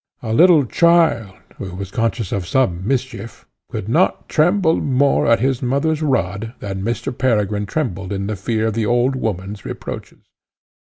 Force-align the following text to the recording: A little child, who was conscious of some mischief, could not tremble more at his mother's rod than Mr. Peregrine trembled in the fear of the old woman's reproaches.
A 0.23 0.33
little 0.33 0.65
child, 0.65 1.35
who 1.57 1.75
was 1.75 1.91
conscious 1.91 2.31
of 2.31 2.47
some 2.47 2.87
mischief, 2.87 3.45
could 3.69 3.87
not 3.87 4.27
tremble 4.27 4.77
more 4.77 5.27
at 5.27 5.41
his 5.41 5.61
mother's 5.61 6.01
rod 6.01 6.55
than 6.59 6.81
Mr. 6.81 7.15
Peregrine 7.15 7.67
trembled 7.67 8.11
in 8.11 8.25
the 8.25 8.35
fear 8.35 8.65
of 8.65 8.73
the 8.73 8.87
old 8.87 9.15
woman's 9.15 9.63
reproaches. 9.63 10.23